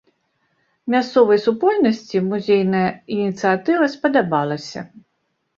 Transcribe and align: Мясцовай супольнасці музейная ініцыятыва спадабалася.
Мясцовай 0.93 1.41
супольнасці 1.43 2.21
музейная 2.29 2.87
ініцыятыва 3.19 3.91
спадабалася. 3.97 4.79